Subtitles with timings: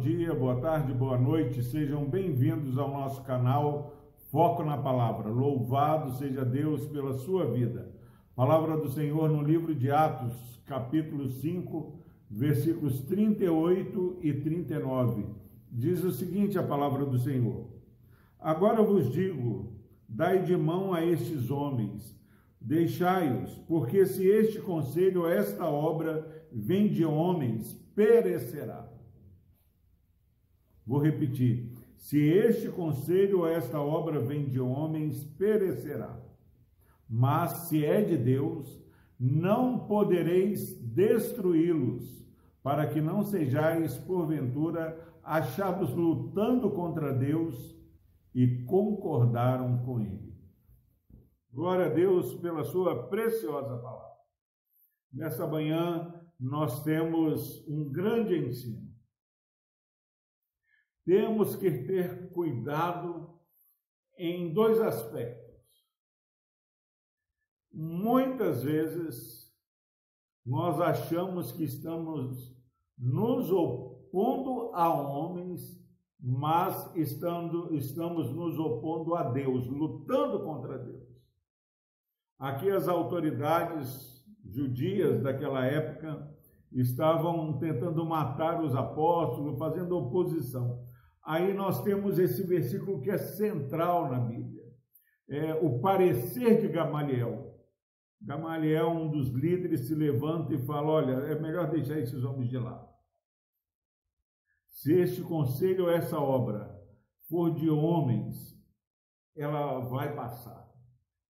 [0.00, 1.62] dia, boa tarde, boa noite.
[1.62, 3.94] Sejam bem-vindos ao nosso canal
[4.30, 5.28] Foco na Palavra.
[5.28, 7.92] Louvado seja Deus pela sua vida.
[8.34, 15.26] Palavra do Senhor no livro de Atos, capítulo 5, versículos 38 e 39.
[15.70, 17.66] Diz o seguinte: a palavra do Senhor.
[18.38, 19.74] Agora vos digo:
[20.08, 22.18] dai de mão a estes homens,
[22.58, 28.88] deixai-os, porque se este conselho, esta obra, vem de homens, perecerá.
[30.90, 36.20] Vou repetir: se este conselho ou esta obra vem de homens, perecerá.
[37.08, 38.82] Mas se é de Deus,
[39.16, 42.26] não podereis destruí-los,
[42.60, 47.78] para que não sejais, porventura, achados lutando contra Deus
[48.34, 50.34] e concordaram com ele.
[51.52, 54.16] Glória a Deus pela sua preciosa palavra.
[55.12, 58.89] Nessa manhã, nós temos um grande ensino
[61.04, 63.38] temos que ter cuidado
[64.16, 65.50] em dois aspectos.
[67.72, 69.50] Muitas vezes
[70.44, 72.54] nós achamos que estamos
[72.98, 75.80] nos opondo a homens,
[76.18, 81.08] mas estando, estamos nos opondo a Deus, lutando contra Deus.
[82.38, 86.28] Aqui as autoridades judias daquela época
[86.72, 90.89] estavam tentando matar os apóstolos, fazendo oposição.
[91.30, 94.64] Aí nós temos esse versículo que é central na Bíblia.
[95.28, 97.56] É o parecer de Gamaliel.
[98.20, 102.58] Gamaliel, um dos líderes, se levanta e fala: Olha, é melhor deixar esses homens de
[102.58, 102.84] lado.
[104.70, 106.76] Se este conselho ou essa obra
[107.28, 108.60] for de homens,
[109.36, 110.68] ela vai passar,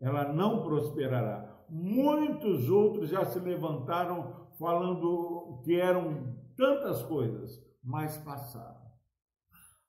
[0.00, 1.66] ela não prosperará.
[1.68, 8.87] Muitos outros já se levantaram falando que eram tantas coisas, mas passaram.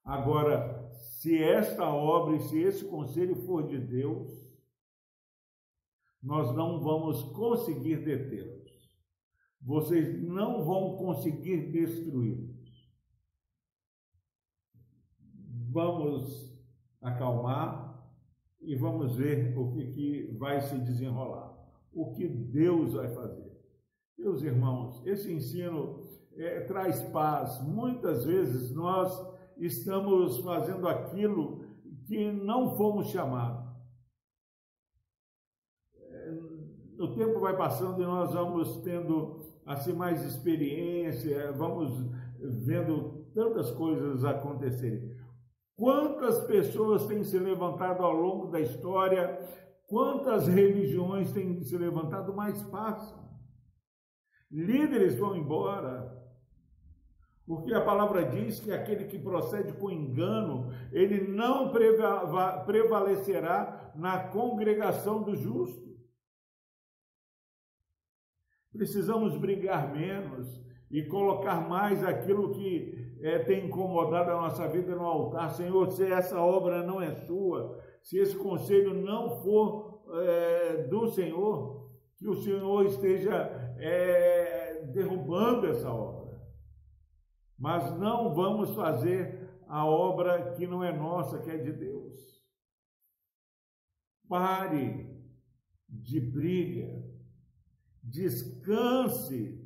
[0.09, 4.27] Agora, se esta obra e se esse conselho for de Deus,
[6.19, 8.89] nós não vamos conseguir detê-los.
[9.61, 12.89] Vocês não vão conseguir destruí-los.
[15.69, 16.59] Vamos
[16.99, 18.03] acalmar
[18.61, 21.55] e vamos ver o que, que vai se desenrolar.
[21.93, 23.61] O que Deus vai fazer.
[24.17, 27.61] Meus irmãos, esse ensino é, traz paz.
[27.61, 31.65] Muitas vezes nós estamos fazendo aquilo
[32.05, 33.67] que não fomos chamados.
[35.95, 41.93] É, o tempo vai passando e nós vamos tendo assim mais experiência, vamos
[42.65, 45.15] vendo tantas coisas acontecerem.
[45.75, 49.39] Quantas pessoas têm se levantado ao longo da história,
[49.87, 53.29] quantas religiões têm se levantado, mas passam.
[54.51, 56.11] Líderes vão embora,
[57.49, 61.71] porque a palavra diz que aquele que procede com engano, ele não
[62.63, 65.97] prevalecerá na congregação do justo.
[68.71, 70.61] Precisamos brigar menos
[70.91, 75.49] e colocar mais aquilo que é, tem incomodado a nossa vida no altar.
[75.49, 81.89] Senhor, se essa obra não é sua, se esse conselho não for é, do Senhor,
[82.15, 86.18] que o Senhor esteja é, derrubando essa obra
[87.59, 92.17] mas não vamos fazer a obra que não é nossa, que é de Deus.
[94.27, 95.09] Pare
[95.87, 97.03] de briga,
[98.01, 99.59] descanse,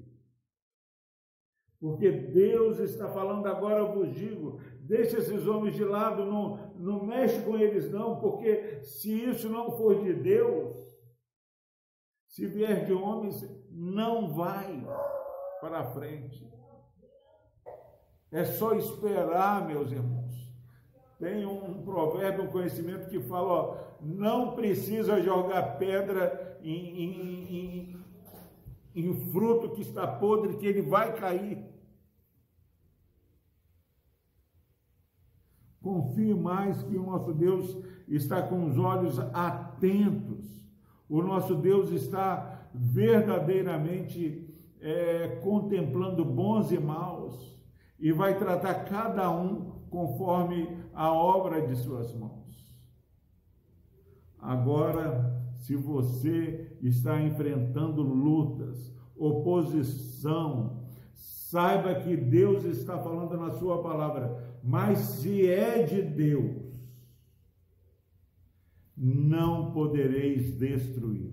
[1.80, 7.06] porque Deus está falando agora, eu vos digo, deixa esses homens de lado, não, não
[7.06, 10.78] mexe com eles não, porque se isso não for de Deus,
[12.28, 14.82] se vier de homens, não vai
[15.60, 16.54] para frente.
[18.34, 20.52] É só esperar, meus irmãos.
[21.20, 28.06] Tem um provérbio, um conhecimento que fala: ó, não precisa jogar pedra em, em, em,
[28.96, 31.64] em fruto que está podre, que ele vai cair.
[35.80, 40.60] Confie mais que o nosso Deus está com os olhos atentos.
[41.08, 44.50] O nosso Deus está verdadeiramente
[44.82, 47.54] é, contemplando bons e maus
[48.04, 52.78] e vai tratar cada um conforme a obra de suas mãos.
[54.38, 60.84] Agora, se você está enfrentando lutas, oposição,
[61.14, 66.62] saiba que Deus está falando na sua palavra, mas se é de Deus,
[68.98, 71.33] não podereis destruí-los.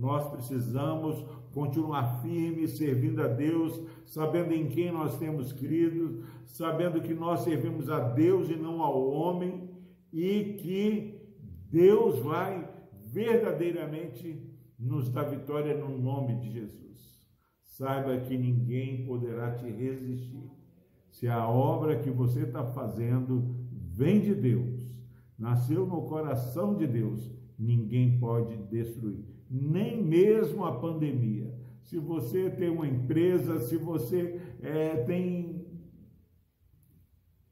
[0.00, 7.12] Nós precisamos continuar firmes, servindo a Deus, sabendo em quem nós temos crido, sabendo que
[7.12, 9.68] nós servimos a Deus e não ao homem,
[10.10, 11.20] e que
[11.70, 12.66] Deus vai
[13.12, 14.42] verdadeiramente
[14.78, 17.28] nos dar vitória no nome de Jesus.
[17.62, 20.50] Saiba que ninguém poderá te resistir.
[21.10, 24.80] Se a obra que você está fazendo vem de Deus,
[25.38, 27.30] nasceu no coração de Deus,
[27.60, 31.52] ninguém pode destruir nem mesmo a pandemia.
[31.82, 35.66] Se você tem uma empresa, se você é, tem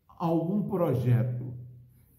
[0.06, 1.52] algum projeto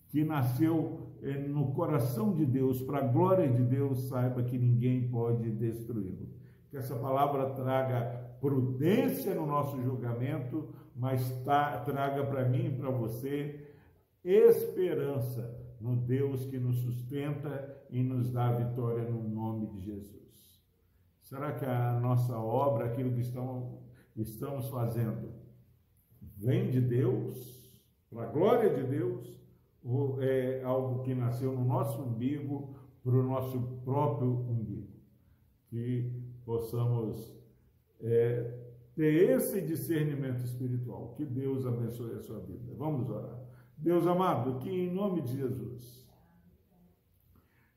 [0.10, 5.08] que nasceu é, no coração de Deus, para a glória de Deus, saiba que ninguém
[5.10, 6.28] pode destruí-lo.
[6.70, 12.90] Que essa palavra traga prudência no nosso julgamento, mas tá, traga para mim e para
[12.90, 13.66] você
[14.24, 20.62] esperança no Deus que nos sustenta e nos dá vitória no nome de Jesus.
[21.22, 25.32] Será que a nossa obra, aquilo que estamos fazendo,
[26.38, 27.70] vem de Deus,
[28.10, 29.40] para a glória de Deus,
[29.84, 34.90] ou é algo que nasceu no nosso umbigo, para o nosso próprio umbigo?
[35.70, 36.12] Que
[36.44, 37.32] possamos
[38.02, 38.60] é,
[38.96, 41.14] ter esse discernimento espiritual.
[41.16, 42.74] Que Deus abençoe a sua vida.
[42.76, 43.49] Vamos orar.
[43.80, 46.06] Deus amado, que em nome de Jesus,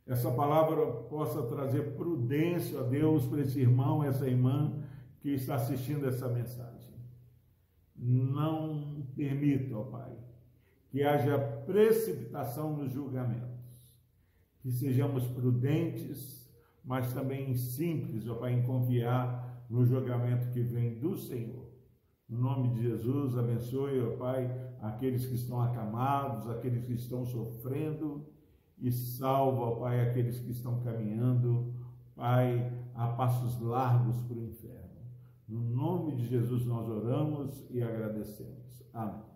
[0.05, 4.83] essa palavra possa trazer prudência a Deus para esse irmão, essa irmã
[5.21, 6.93] que está assistindo essa mensagem.
[7.95, 10.13] Não permita, ó Pai,
[10.91, 13.63] que haja precipitação nos julgamentos,
[14.61, 16.53] que sejamos prudentes,
[16.85, 21.62] mas também simples, ó Pai, em confiar no julgamento que vem do Senhor.
[22.29, 28.27] No nome de Jesus, abençoe, ó Pai, aqueles que estão acamados, aqueles que estão sofrendo,
[28.79, 31.75] e salva, ó Pai, aqueles que estão caminhando,
[32.15, 34.83] Pai, a passos largos para o inferno.
[35.49, 38.83] No nome de Jesus nós oramos e agradecemos.
[38.95, 39.33] Amém.